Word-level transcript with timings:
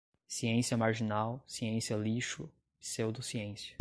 ciência 0.27 0.75
marginal, 0.75 1.43
ciência 1.45 1.95
lixo, 1.95 2.49
pseudociência 2.79 3.69